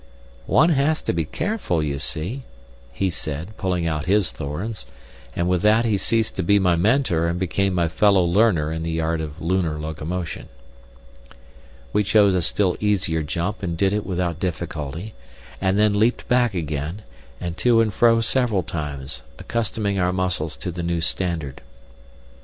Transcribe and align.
"One 0.47 0.69
has 0.69 0.99
to 1.03 1.13
be 1.13 1.25
careful, 1.25 1.83
you 1.83 1.99
see," 1.99 2.41
he 2.91 3.11
said, 3.11 3.55
pulling 3.55 3.85
out 3.85 4.05
his 4.05 4.31
thorns, 4.31 4.87
and 5.35 5.47
with 5.47 5.61
that 5.61 5.85
he 5.85 5.95
ceased 5.95 6.35
to 6.37 6.41
be 6.41 6.57
my 6.57 6.75
mentor 6.75 7.27
and 7.27 7.37
became 7.39 7.75
my 7.75 7.87
fellow 7.87 8.23
learner 8.23 8.73
in 8.73 8.81
the 8.81 8.99
art 8.99 9.21
of 9.21 9.39
lunar 9.39 9.77
locomotion. 9.77 10.49
We 11.93 12.03
chose 12.03 12.33
a 12.33 12.41
still 12.41 12.77
easier 12.79 13.21
jump 13.21 13.61
and 13.61 13.77
did 13.77 13.93
it 13.93 14.03
without 14.03 14.39
difficulty, 14.39 15.13
and 15.61 15.77
then 15.77 15.93
leapt 15.93 16.27
back 16.27 16.55
again, 16.55 17.03
and 17.39 17.55
to 17.57 17.79
and 17.79 17.93
fro 17.93 18.21
several 18.21 18.63
times, 18.63 19.21
accustoming 19.37 19.99
our 19.99 20.11
muscles 20.11 20.57
to 20.57 20.71
the 20.71 20.81
new 20.81 21.01
standard. 21.01 21.61